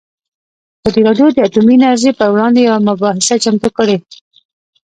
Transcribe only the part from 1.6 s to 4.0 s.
انرژي پر وړاندې یوه مباحثه چمتو کړې.